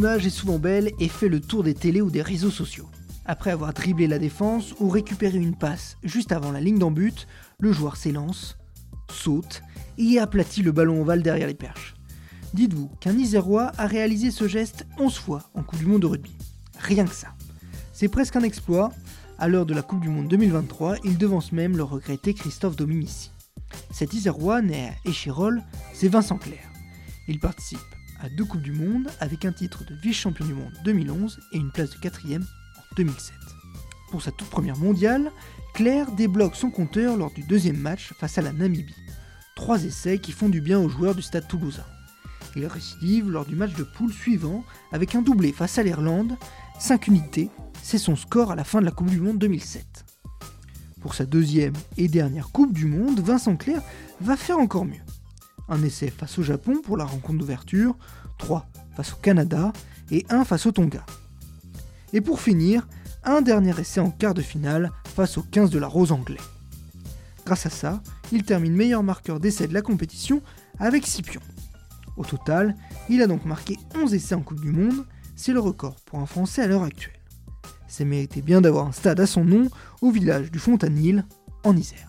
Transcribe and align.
L'image 0.00 0.26
est 0.26 0.30
souvent 0.30 0.58
belle 0.58 0.92
et 0.98 1.08
fait 1.08 1.28
le 1.28 1.42
tour 1.42 1.62
des 1.62 1.74
télés 1.74 2.00
ou 2.00 2.10
des 2.10 2.22
réseaux 2.22 2.50
sociaux. 2.50 2.88
Après 3.26 3.50
avoir 3.50 3.74
dribblé 3.74 4.06
la 4.06 4.18
défense 4.18 4.72
ou 4.80 4.88
récupéré 4.88 5.36
une 5.36 5.54
passe 5.54 5.98
juste 6.02 6.32
avant 6.32 6.52
la 6.52 6.60
ligne 6.62 6.78
d'en 6.78 6.90
but, 6.90 7.28
le 7.58 7.70
joueur 7.70 7.96
s'élance, 7.96 8.56
saute 9.12 9.60
et 9.98 10.18
aplatit 10.18 10.62
le 10.62 10.72
ballon 10.72 11.02
ovale 11.02 11.22
derrière 11.22 11.48
les 11.48 11.52
perches. 11.52 11.96
Dites-vous 12.54 12.88
qu'un 12.98 13.18
Isérois 13.18 13.72
a 13.76 13.86
réalisé 13.86 14.30
ce 14.30 14.48
geste 14.48 14.86
11 14.98 15.14
fois 15.18 15.50
en 15.52 15.62
Coupe 15.62 15.80
du 15.80 15.84
Monde 15.84 16.00
de 16.00 16.06
rugby. 16.06 16.34
Rien 16.78 17.04
que 17.04 17.14
ça. 17.14 17.34
C'est 17.92 18.08
presque 18.08 18.36
un 18.36 18.42
exploit. 18.42 18.92
À 19.38 19.48
l'heure 19.48 19.66
de 19.66 19.74
la 19.74 19.82
Coupe 19.82 20.00
du 20.00 20.08
Monde 20.08 20.28
2023, 20.28 20.96
il 21.04 21.18
devance 21.18 21.52
même 21.52 21.76
le 21.76 21.82
regretté 21.82 22.32
Christophe 22.32 22.74
Dominici. 22.74 23.32
Cet 23.92 24.14
Isérois, 24.14 24.62
né 24.62 24.88
à 24.88 25.10
Échirol, 25.10 25.62
c'est 25.92 26.08
Vincent 26.08 26.38
Clerc. 26.38 26.72
Il 27.28 27.38
participe 27.38 27.78
à 28.20 28.28
deux 28.28 28.44
Coupes 28.44 28.62
du 28.62 28.72
Monde 28.72 29.08
avec 29.20 29.44
un 29.44 29.52
titre 29.52 29.84
de 29.84 29.94
vice-champion 29.94 30.46
du 30.46 30.54
monde 30.54 30.72
2011 30.84 31.40
et 31.52 31.56
une 31.56 31.70
place 31.70 31.90
de 31.90 31.96
quatrième 31.96 32.44
en 32.76 32.94
2007. 32.96 33.34
Pour 34.10 34.22
sa 34.22 34.30
toute 34.30 34.50
première 34.50 34.76
mondiale, 34.76 35.30
Claire 35.74 36.12
débloque 36.12 36.56
son 36.56 36.70
compteur 36.70 37.16
lors 37.16 37.32
du 37.32 37.42
deuxième 37.42 37.78
match 37.78 38.12
face 38.18 38.38
à 38.38 38.42
la 38.42 38.52
Namibie. 38.52 38.94
Trois 39.56 39.84
essais 39.84 40.18
qui 40.18 40.32
font 40.32 40.48
du 40.48 40.60
bien 40.60 40.78
aux 40.78 40.88
joueurs 40.88 41.14
du 41.14 41.22
stade 41.22 41.48
toulousain. 41.48 41.86
Il 42.56 42.66
récidive 42.66 43.30
lors 43.30 43.46
du 43.46 43.54
match 43.54 43.74
de 43.74 43.84
poule 43.84 44.12
suivant 44.12 44.64
avec 44.92 45.14
un 45.14 45.22
doublé 45.22 45.52
face 45.52 45.78
à 45.78 45.82
l'Irlande. 45.82 46.36
5 46.78 47.06
unités, 47.06 47.50
c'est 47.82 47.98
son 47.98 48.16
score 48.16 48.50
à 48.50 48.56
la 48.56 48.64
fin 48.64 48.80
de 48.80 48.86
la 48.86 48.90
Coupe 48.90 49.10
du 49.10 49.20
Monde 49.20 49.38
2007. 49.38 50.04
Pour 51.00 51.14
sa 51.14 51.24
deuxième 51.24 51.74
et 51.96 52.08
dernière 52.08 52.50
Coupe 52.50 52.72
du 52.72 52.86
Monde, 52.86 53.20
Vincent 53.20 53.56
Clerc 53.56 53.82
va 54.20 54.36
faire 54.36 54.58
encore 54.58 54.84
mieux. 54.84 55.00
Un 55.70 55.82
essai 55.84 56.10
face 56.10 56.38
au 56.38 56.42
Japon 56.42 56.82
pour 56.84 56.96
la 56.96 57.04
rencontre 57.04 57.38
d'ouverture, 57.38 57.96
3 58.38 58.68
face 58.96 59.12
au 59.12 59.16
Canada 59.16 59.72
et 60.10 60.26
1 60.28 60.44
face 60.44 60.66
au 60.66 60.72
Tonga. 60.72 61.06
Et 62.12 62.20
pour 62.20 62.40
finir, 62.40 62.86
un 63.22 63.40
dernier 63.40 63.78
essai 63.78 64.00
en 64.00 64.10
quart 64.10 64.34
de 64.34 64.42
finale 64.42 64.90
face 65.14 65.38
aux 65.38 65.42
15 65.42 65.70
de 65.70 65.78
la 65.78 65.86
Rose 65.86 66.10
anglais. 66.10 66.40
Grâce 67.46 67.66
à 67.66 67.70
ça, 67.70 68.02
il 68.32 68.42
termine 68.42 68.74
meilleur 68.74 69.02
marqueur 69.02 69.38
d'essai 69.38 69.68
de 69.68 69.74
la 69.74 69.82
compétition 69.82 70.42
avec 70.78 71.06
6 71.06 71.22
pions. 71.22 71.40
Au 72.16 72.24
total, 72.24 72.74
il 73.08 73.22
a 73.22 73.26
donc 73.26 73.44
marqué 73.44 73.78
11 73.94 74.12
essais 74.12 74.34
en 74.34 74.42
Coupe 74.42 74.60
du 74.60 74.72
Monde, 74.72 75.06
c'est 75.36 75.52
le 75.52 75.60
record 75.60 75.96
pour 76.04 76.18
un 76.18 76.26
Français 76.26 76.62
à 76.62 76.66
l'heure 76.66 76.82
actuelle. 76.82 77.14
C'est 77.88 78.04
mérité 78.04 78.42
bien 78.42 78.60
d'avoir 78.60 78.86
un 78.86 78.92
stade 78.92 79.20
à 79.20 79.26
son 79.26 79.44
nom 79.44 79.68
au 80.00 80.10
village 80.10 80.50
du 80.50 80.58
Fontanil, 80.58 81.24
en 81.64 81.76
Isère. 81.76 82.08